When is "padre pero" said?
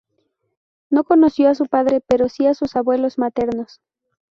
1.67-2.27